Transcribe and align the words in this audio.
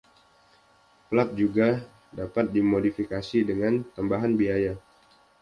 Plat 1.13 1.29
juga 1.41 1.67
dapat 2.19 2.45
dimodifikasi 2.55 3.39
dengan 3.49 3.73
tambahan 3.95 4.33
biaya. 4.39 4.73